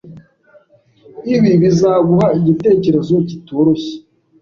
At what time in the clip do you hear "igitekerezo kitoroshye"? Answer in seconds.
2.39-3.95